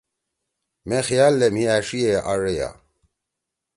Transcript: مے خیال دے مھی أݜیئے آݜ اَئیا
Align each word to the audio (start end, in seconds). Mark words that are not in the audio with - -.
مے 0.87 0.99
خیال 1.07 1.33
دے 1.39 1.47
مھی 1.55 1.63
أݜیئے 1.75 2.13
آݜ 2.31 2.41
اَئیا 2.49 2.69